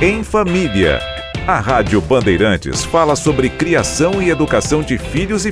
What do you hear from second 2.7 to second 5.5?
fala sobre criação e educação de filhos e